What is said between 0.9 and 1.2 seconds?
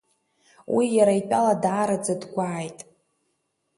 иара